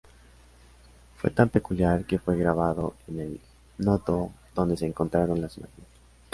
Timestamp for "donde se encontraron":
4.55-5.39